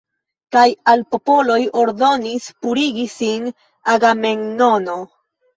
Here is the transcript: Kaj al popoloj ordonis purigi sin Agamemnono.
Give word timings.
Kaj 0.55 0.61
al 0.93 1.03
popoloj 1.15 1.57
ordonis 1.83 2.47
purigi 2.63 3.05
sin 3.19 3.47
Agamemnono. 3.97 4.99